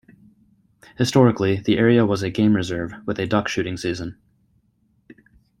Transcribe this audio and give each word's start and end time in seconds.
Historically 0.97 1.57
the 1.57 1.77
area 1.77 2.03
was 2.07 2.23
a 2.23 2.31
Game 2.31 2.55
Reserve, 2.55 2.91
with 3.05 3.19
a 3.19 3.27
duck 3.27 3.47
shooting 3.47 3.77
season. 3.77 4.17